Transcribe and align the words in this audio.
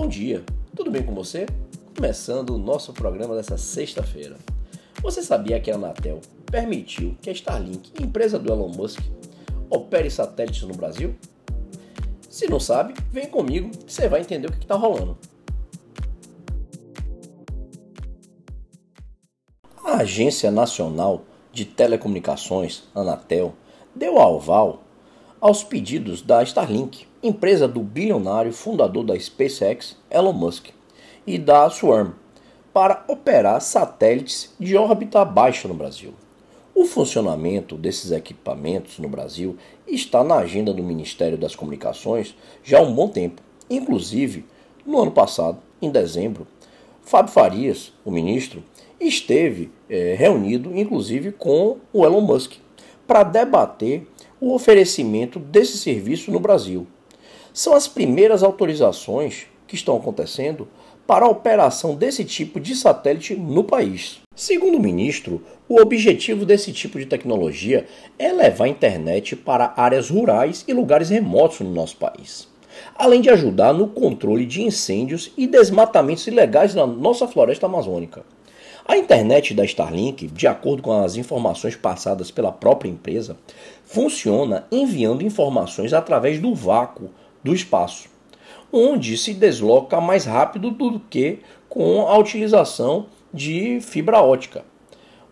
Bom 0.00 0.08
dia, 0.08 0.42
tudo 0.74 0.90
bem 0.90 1.02
com 1.02 1.14
você? 1.14 1.44
Começando 1.94 2.54
o 2.54 2.58
nosso 2.58 2.90
programa 2.90 3.36
dessa 3.36 3.58
sexta-feira. 3.58 4.38
Você 5.02 5.22
sabia 5.22 5.60
que 5.60 5.70
a 5.70 5.74
Anatel 5.74 6.22
permitiu 6.50 7.14
que 7.20 7.28
a 7.28 7.32
Starlink, 7.34 8.02
empresa 8.02 8.38
do 8.38 8.50
Elon 8.50 8.70
Musk, 8.70 8.98
opere 9.68 10.10
satélites 10.10 10.62
no 10.62 10.74
Brasil? 10.74 11.14
Se 12.30 12.48
não 12.48 12.58
sabe, 12.58 12.94
vem 13.12 13.28
comigo 13.28 13.68
que 13.76 13.92
você 13.92 14.08
vai 14.08 14.22
entender 14.22 14.48
o 14.48 14.52
que 14.52 14.64
está 14.64 14.74
rolando. 14.74 15.18
A 19.84 19.96
Agência 19.98 20.50
Nacional 20.50 21.26
de 21.52 21.66
Telecomunicações, 21.66 22.84
Anatel, 22.94 23.52
deu 23.94 24.18
aval 24.18 24.82
aos 25.38 25.62
pedidos 25.62 26.22
da 26.22 26.42
Starlink, 26.42 27.06
empresa 27.22 27.68
do 27.68 27.80
bilionário 27.80 28.52
fundador 28.52 29.04
da 29.04 29.18
SpaceX, 29.18 29.96
Elon 30.10 30.32
Musk, 30.32 30.68
e 31.26 31.38
da 31.38 31.68
Swarm, 31.68 32.12
para 32.72 33.04
operar 33.08 33.60
satélites 33.60 34.54
de 34.58 34.76
órbita 34.76 35.24
baixa 35.24 35.68
no 35.68 35.74
Brasil. 35.74 36.14
O 36.74 36.86
funcionamento 36.86 37.76
desses 37.76 38.10
equipamentos 38.10 38.98
no 38.98 39.08
Brasil 39.08 39.56
está 39.86 40.24
na 40.24 40.36
agenda 40.36 40.72
do 40.72 40.82
Ministério 40.82 41.36
das 41.36 41.54
Comunicações 41.54 42.34
já 42.62 42.78
há 42.78 42.82
um 42.82 42.94
bom 42.94 43.08
tempo. 43.08 43.42
Inclusive, 43.68 44.46
no 44.86 45.02
ano 45.02 45.10
passado, 45.10 45.58
em 45.82 45.90
dezembro, 45.90 46.46
Fábio 47.02 47.32
Farias, 47.32 47.92
o 48.04 48.10
ministro, 48.10 48.62
esteve 48.98 49.70
é, 49.88 50.14
reunido, 50.16 50.76
inclusive, 50.76 51.32
com 51.32 51.78
o 51.92 52.04
Elon 52.04 52.20
Musk, 52.20 52.54
para 53.06 53.24
debater 53.24 54.06
o 54.40 54.54
oferecimento 54.54 55.38
desse 55.38 55.76
serviço 55.76 56.30
no 56.30 56.40
Brasil. 56.40 56.86
São 57.52 57.74
as 57.74 57.88
primeiras 57.88 58.42
autorizações 58.42 59.46
que 59.66 59.74
estão 59.74 59.96
acontecendo 59.96 60.68
para 61.06 61.24
a 61.24 61.28
operação 61.28 61.96
desse 61.96 62.24
tipo 62.24 62.60
de 62.60 62.76
satélite 62.76 63.34
no 63.34 63.64
país. 63.64 64.20
Segundo 64.34 64.76
o 64.76 64.80
ministro, 64.80 65.42
o 65.68 65.80
objetivo 65.80 66.46
desse 66.46 66.72
tipo 66.72 66.98
de 66.98 67.06
tecnologia 67.06 67.86
é 68.16 68.32
levar 68.32 68.66
a 68.66 68.68
internet 68.68 69.34
para 69.34 69.74
áreas 69.76 70.08
rurais 70.08 70.64
e 70.68 70.72
lugares 70.72 71.10
remotos 71.10 71.60
no 71.60 71.70
nosso 71.72 71.96
país, 71.96 72.48
além 72.94 73.20
de 73.20 73.28
ajudar 73.28 73.72
no 73.72 73.88
controle 73.88 74.46
de 74.46 74.62
incêndios 74.62 75.32
e 75.36 75.48
desmatamentos 75.48 76.26
ilegais 76.28 76.74
na 76.74 76.86
nossa 76.86 77.26
floresta 77.26 77.66
amazônica. 77.66 78.24
A 78.86 78.96
internet 78.96 79.52
da 79.52 79.64
Starlink, 79.64 80.28
de 80.28 80.46
acordo 80.46 80.82
com 80.82 80.92
as 80.92 81.16
informações 81.16 81.76
passadas 81.76 82.30
pela 82.30 82.50
própria 82.50 82.88
empresa, 82.88 83.36
funciona 83.84 84.66
enviando 84.70 85.24
informações 85.24 85.92
através 85.92 86.40
do 86.40 86.54
vácuo 86.54 87.10
do 87.42 87.54
espaço, 87.54 88.08
onde 88.72 89.16
se 89.16 89.34
desloca 89.34 90.00
mais 90.00 90.24
rápido 90.24 90.70
do 90.70 91.00
que 91.00 91.38
com 91.68 92.02
a 92.08 92.16
utilização 92.18 93.06
de 93.32 93.80
fibra 93.80 94.20
ótica, 94.20 94.64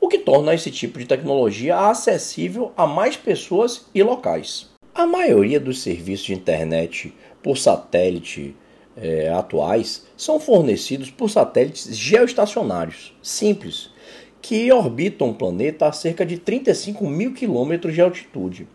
o 0.00 0.08
que 0.08 0.18
torna 0.18 0.54
esse 0.54 0.70
tipo 0.70 0.98
de 0.98 1.06
tecnologia 1.06 1.76
acessível 1.76 2.72
a 2.76 2.86
mais 2.86 3.16
pessoas 3.16 3.86
e 3.94 4.02
locais. 4.02 4.68
A 4.94 5.06
maioria 5.06 5.60
dos 5.60 5.82
serviços 5.82 6.26
de 6.26 6.34
internet 6.34 7.14
por 7.42 7.56
satélite 7.56 8.54
é, 8.96 9.28
atuais 9.28 10.06
são 10.16 10.40
fornecidos 10.40 11.10
por 11.10 11.30
satélites 11.30 11.96
geoestacionários 11.96 13.14
simples 13.22 13.90
que 14.40 14.70
orbitam 14.72 15.30
o 15.30 15.34
planeta 15.34 15.86
a 15.86 15.92
cerca 15.92 16.24
de 16.24 16.38
35 16.38 17.06
mil 17.06 17.32
quilômetros 17.32 17.94
de 17.94 18.00
altitude. 18.00 18.68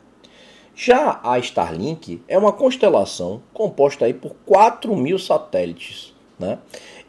Já 0.76 1.20
a 1.24 1.38
Starlink 1.38 2.22
é 2.28 2.38
uma 2.38 2.52
constelação 2.52 3.42
composta 3.54 4.06
aí 4.06 4.14
por 4.14 4.36
4 4.46 4.96
mil 4.96 5.20
satélites, 5.20 6.14
né? 6.40 6.58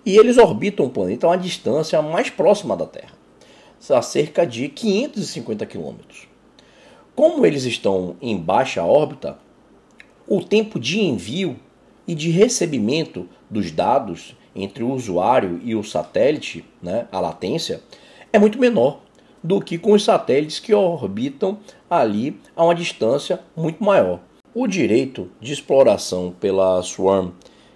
e 0.05 0.19
eles 0.19 0.37
orbitam 0.37 0.87
o 0.87 0.91
planeta 0.91 1.27
a 1.27 1.31
uma 1.31 1.39
distância 1.39 2.01
mais 2.03 2.29
próxima 2.29 2.77
da 2.77 2.85
Terra, 2.85 3.15
a 3.91 4.03
cerca 4.03 4.47
de 4.47 4.69
550 4.69 5.65
quilômetros. 5.65 6.29
Como 7.15 7.47
eles 7.47 7.65
estão 7.65 8.17
em 8.21 8.37
baixa 8.37 8.83
órbita, 8.83 9.39
o 10.29 10.43
tempo 10.43 10.79
de 10.79 11.01
envio 11.01 11.57
e 12.07 12.15
de 12.15 12.31
recebimento 12.31 13.27
dos 13.49 13.71
dados 13.71 14.37
entre 14.55 14.83
o 14.83 14.91
usuário 14.91 15.61
e 15.65 15.75
o 15.75 15.83
satélite, 15.83 16.65
né, 16.83 17.09
a 17.11 17.19
latência, 17.19 17.83
é 18.33 18.39
muito 18.39 18.59
menor 18.59 19.04
do 19.45 19.61
que 19.61 19.77
com 19.77 19.93
os 19.93 20.03
satélites 20.03 20.59
que 20.59 20.73
orbitam 20.73 21.59
ali 21.89 22.41
a 22.57 22.65
uma 22.65 22.75
distância 22.75 23.41
muito 23.55 23.85
maior. 23.85 24.21
O 24.55 24.67
direito 24.67 25.31
de 25.39 25.53
exploração 25.53 26.35
pela 26.41 26.83
Swarm, 26.83 27.33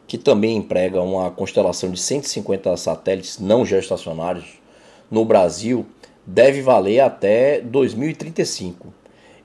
que 0.06 0.16
também 0.16 0.56
emprega 0.56 1.02
uma 1.02 1.30
constelação 1.30 1.90
de 1.90 2.00
150 2.00 2.74
satélites 2.78 3.38
não 3.38 3.66
geoestacionários 3.66 4.58
no 5.10 5.26
Brasil, 5.26 5.84
deve 6.26 6.62
valer 6.62 7.00
até 7.00 7.60
2035 7.60 8.94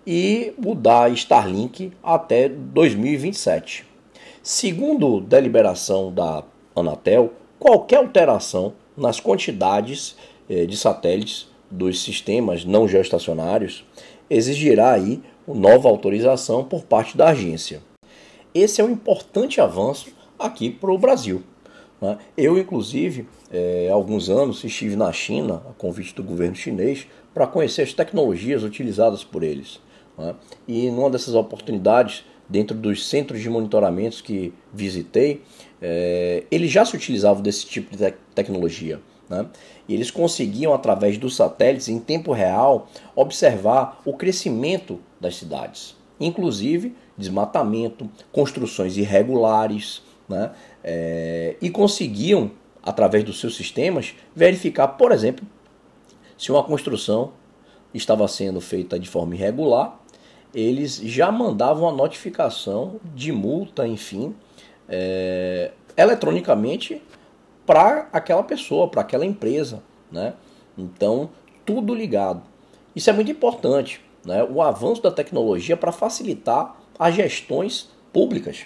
e 0.08 0.54
o 0.66 0.74
da 0.76 1.10
Starlink 1.10 1.92
até 2.02 2.48
2027. 2.48 3.86
Segundo 4.42 5.20
deliberação 5.20 6.14
da 6.14 6.44
Anatel, 6.76 7.34
qualquer 7.60 7.98
alteração 7.98 8.74
nas 8.96 9.20
quantidades 9.20 10.16
eh, 10.50 10.66
de 10.66 10.78
satélites 10.78 11.53
dos 11.74 12.04
sistemas 12.04 12.64
não 12.64 12.88
geoestacionários 12.88 13.84
exigirá 14.30 14.94
aí 14.94 15.22
nova 15.48 15.90
autorização 15.90 16.64
por 16.64 16.84
parte 16.84 17.18
da 17.18 17.30
agência. 17.30 17.82
Esse 18.54 18.80
é 18.80 18.84
um 18.84 18.92
importante 18.92 19.60
avanço 19.60 20.14
aqui 20.38 20.70
para 20.70 20.92
o 20.92 20.98
Brasil. 20.98 21.42
Né? 22.00 22.18
Eu, 22.38 22.58
inclusive, 22.58 23.28
eh, 23.52 23.88
há 23.90 23.94
alguns 23.94 24.30
anos 24.30 24.64
estive 24.64 24.96
na 24.96 25.12
China, 25.12 25.64
a 25.70 25.74
convite 25.74 26.14
do 26.14 26.24
governo 26.24 26.56
chinês, 26.56 27.08
para 27.34 27.48
conhecer 27.48 27.82
as 27.82 27.94
tecnologias 27.94 28.64
utilizadas 28.64 29.24
por 29.24 29.42
eles. 29.44 29.80
Né? 30.18 30.36
E 30.68 30.90
numa 30.92 31.10
dessas 31.10 31.34
oportunidades 31.34 32.24
dentro 32.48 32.78
dos 32.78 33.08
centros 33.08 33.42
de 33.42 33.50
monitoramentos 33.50 34.22
que 34.22 34.54
visitei, 34.72 35.42
é, 35.82 36.44
eles 36.52 36.70
já 36.70 36.86
se 36.86 36.96
utilizavam 36.96 37.42
desse 37.42 37.66
tipo 37.66 37.96
de 37.96 37.98
te 37.98 38.14
tecnologia. 38.36 39.00
Né? 39.30 39.46
E 39.88 39.94
eles 39.94 40.12
conseguiam, 40.12 40.74
através 40.74 41.18
dos 41.18 41.36
satélites, 41.36 41.88
em 41.88 42.00
tempo 42.00 42.32
real, 42.32 42.88
observar 43.16 44.02
o 44.06 44.14
crescimento 44.14 45.00
das 45.20 45.36
cidades, 45.36 45.96
inclusive 46.20 46.96
desmatamento, 47.18 48.10
construções 48.32 48.98
irregulares, 48.98 50.02
né? 50.28 50.52
É, 50.84 51.56
e 51.62 51.70
conseguiam, 51.70 52.52
através 52.82 53.24
dos 53.24 53.40
seus 53.40 53.56
sistemas, 53.56 54.16
verificar, 54.36 54.88
por 54.88 55.12
exemplo, 55.12 55.46
se 56.38 56.52
uma 56.52 56.64
construção 56.64 57.34
estava 57.94 58.28
sendo 58.28 58.60
feita 58.60 59.00
de 59.00 59.08
forma 59.08 59.36
irregular 59.36 60.00
eles 60.54 60.98
já 60.98 61.32
mandavam 61.32 61.90
a 61.90 61.92
notificação 61.92 63.00
de 63.16 63.32
multa, 63.32 63.88
enfim, 63.88 64.36
é, 64.88 65.72
eletronicamente 65.98 67.02
para 67.66 68.08
aquela 68.12 68.44
pessoa, 68.44 68.88
para 68.88 69.02
aquela 69.02 69.26
empresa, 69.26 69.82
né? 70.12 70.34
Então, 70.78 71.30
tudo 71.66 71.94
ligado. 71.94 72.42
Isso 72.96 73.10
é 73.10 73.14
muito 73.14 73.32
importante, 73.32 74.02
né? 74.26 74.44
O 74.44 74.62
avanço 74.62 75.02
da 75.02 75.12
tecnologia 75.12 75.78
para 75.78 75.92
facilitar 75.92 76.76
as 76.98 77.16
gestões 77.16 77.90
públicas, 78.12 78.66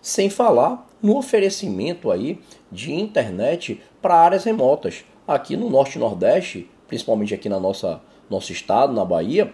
sem 0.00 0.30
falar 0.30 0.86
no 1.02 1.16
oferecimento 1.16 2.10
aí 2.10 2.40
de 2.70 2.92
internet 2.92 3.80
para 4.00 4.16
áreas 4.16 4.44
remotas. 4.44 5.04
Aqui 5.26 5.56
no 5.56 5.68
Norte 5.68 5.96
e 5.96 5.98
Nordeste, 5.98 6.70
principalmente 6.86 7.34
aqui 7.34 7.48
na 7.48 7.60
nossa 7.60 8.00
nosso 8.28 8.52
estado, 8.52 8.92
na 8.92 9.04
Bahia, 9.04 9.52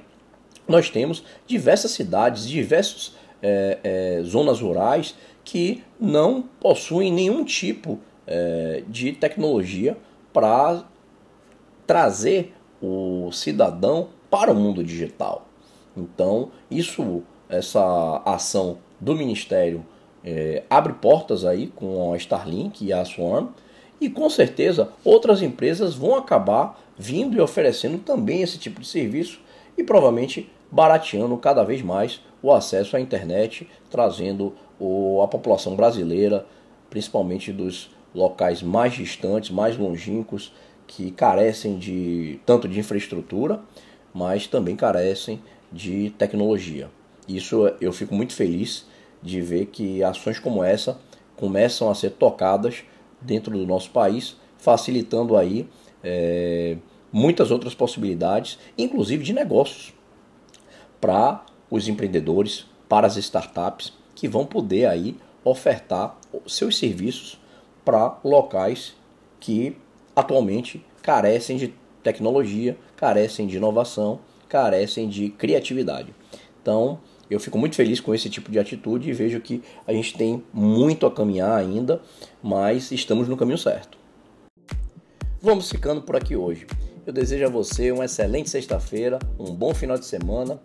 nós 0.67 0.89
temos 0.89 1.25
diversas 1.47 1.91
cidades, 1.91 2.49
diversas 2.49 3.15
é, 3.43 3.79
é, 3.83 4.23
zonas 4.23 4.61
rurais 4.61 5.15
que 5.45 5.83
não 6.01 6.43
possuem 6.61 7.13
nenhum 7.13 7.45
tipo 7.45 7.99
é, 8.27 8.83
de 8.89 9.13
tecnologia 9.13 9.97
para 10.33 10.85
trazer 11.87 12.55
o 12.81 13.31
cidadão 13.33 14.09
para 14.31 14.51
o 14.51 14.55
mundo 14.55 14.83
digital. 14.83 15.47
Então, 15.97 16.51
isso, 16.71 17.23
essa 17.49 18.23
ação 18.25 18.79
do 19.01 19.15
Ministério 19.15 19.85
é, 20.25 20.63
abre 20.71 20.95
portas 20.95 21.45
aí 21.45 21.67
com 21.69 22.13
a 22.13 22.17
Starlink 22.17 22.85
e 22.85 22.93
a 22.93 23.05
Swarm 23.05 23.49
e 24.01 24.09
com 24.09 24.29
certeza 24.31 24.91
outras 25.05 25.43
empresas 25.43 25.95
vão 25.95 26.17
acabar 26.17 26.81
vindo 26.97 27.37
e 27.37 27.41
oferecendo 27.41 27.99
também 27.99 28.43
esse 28.43 28.59
tipo 28.59 28.81
de 28.81 28.87
serviço 28.87 29.41
e 29.77 29.83
provavelmente 29.83 30.51
barateando 30.71 31.37
cada 31.37 31.63
vez 31.63 31.83
mais 31.83 32.21
o 32.43 32.53
acesso 32.53 32.97
à 32.97 33.01
internet, 33.01 33.69
trazendo 33.91 34.55
o, 34.81 35.21
a 35.23 35.29
população 35.29 35.77
brasileira, 35.77 36.47
principalmente 36.91 37.53
dos 37.53 37.91
locais 38.15 38.63
mais 38.63 38.95
distantes, 38.95 39.51
mais 39.51 39.77
longínquos, 39.77 40.53
que 40.87 41.11
carecem 41.11 41.79
de 41.79 42.41
tanto 42.45 42.69
de 42.69 42.79
infraestrutura, 42.79 43.61
mas 44.13 44.47
também 44.47 44.77
carecem 44.77 45.41
de 45.73 46.11
tecnologia. 46.19 46.91
Isso 47.27 47.67
eu 47.81 47.93
fico 47.93 48.15
muito 48.15 48.35
feliz 48.35 48.87
de 49.23 49.41
ver 49.41 49.67
que 49.67 50.03
ações 50.03 50.39
como 50.39 50.63
essa 50.63 50.99
começam 51.37 51.91
a 51.91 51.95
ser 51.95 52.11
tocadas 52.11 52.85
dentro 53.21 53.57
do 53.57 53.67
nosso 53.67 53.91
país, 53.91 54.37
facilitando 54.59 55.37
aí 55.37 55.67
é, 56.03 56.77
muitas 57.13 57.51
outras 57.51 57.75
possibilidades, 57.75 58.59
inclusive 58.77 59.25
de 59.25 59.33
negócios, 59.33 59.95
para 61.01 61.45
os 61.71 61.89
empreendedores, 61.89 62.67
para 62.89 63.07
as 63.07 63.17
startups 63.17 63.93
que 64.15 64.29
vão 64.29 64.45
poder 64.45 64.87
aí 64.87 65.17
ofertar 65.45 66.19
seus 66.47 66.77
serviços 66.77 67.41
para 67.85 68.19
locais 68.25 68.95
que 69.41 69.77
atualmente 70.15 70.85
carecem 71.03 71.57
de 71.57 71.75
tecnologia, 72.03 72.77
carecem 72.97 73.47
de 73.47 73.57
inovação, 73.57 74.21
carecem 74.49 75.09
de 75.09 75.31
criatividade. 75.31 76.15
Então, 76.61 76.99
eu 77.31 77.41
fico 77.41 77.59
muito 77.59 77.75
feliz 77.75 78.01
com 78.01 78.15
esse 78.15 78.29
tipo 78.29 78.51
de 78.51 78.59
atitude 78.59 79.09
e 79.09 79.13
vejo 79.13 79.41
que 79.41 79.63
a 79.87 79.93
gente 79.93 80.17
tem 80.17 80.43
muito 80.53 81.07
a 81.07 81.11
caminhar 81.11 81.59
ainda, 81.59 82.01
mas 82.43 82.93
estamos 82.93 83.29
no 83.29 83.37
caminho 83.37 83.59
certo. 83.59 83.99
Vamos 85.41 85.71
ficando 85.71 86.03
por 86.03 86.15
aqui 86.15 86.37
hoje. 86.37 86.67
Eu 87.05 87.13
desejo 87.13 87.45
a 87.45 87.49
você 87.49 87.91
uma 87.91 88.05
excelente 88.05 88.49
sexta-feira, 88.49 89.19
um 89.39 89.53
bom 89.53 89.75
final 89.75 89.99
de 89.99 90.05
semana. 90.05 90.61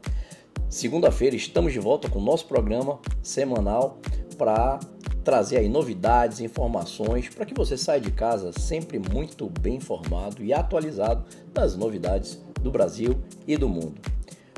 Segunda-feira 0.70 1.36
estamos 1.36 1.74
de 1.74 1.80
volta 1.80 2.10
com 2.10 2.20
o 2.20 2.22
nosso 2.24 2.46
programa 2.46 3.00
semanal 3.24 3.98
para 4.38 4.80
trazer 5.28 5.58
aí 5.58 5.68
novidades, 5.68 6.40
informações, 6.40 7.28
para 7.28 7.46
que 7.46 7.54
você 7.54 7.78
saia 7.78 8.00
de 8.00 8.12
casa 8.12 8.54
sempre 8.54 8.98
muito 8.98 9.52
bem 9.60 9.76
informado 9.76 10.42
e 10.42 10.54
atualizado 10.54 11.26
das 11.54 11.76
novidades 11.76 12.40
do 12.62 12.72
Brasil 12.72 13.14
e 13.46 13.58
do 13.58 13.68
mundo. 13.68 13.96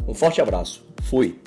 Um 0.08 0.14
forte 0.14 0.40
abraço. 0.40 0.86
Fui. 1.02 1.40